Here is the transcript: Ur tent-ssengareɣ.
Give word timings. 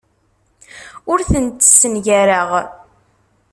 Ur 1.11 1.19
tent-ssengareɣ. 1.31 2.47